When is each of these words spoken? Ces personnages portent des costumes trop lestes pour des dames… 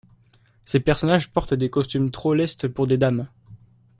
Ces 0.65 0.79
personnages 0.79 1.29
portent 1.31 1.53
des 1.53 1.69
costumes 1.69 2.09
trop 2.09 2.33
lestes 2.33 2.67
pour 2.67 2.87
des 2.87 2.97
dames… 2.97 3.27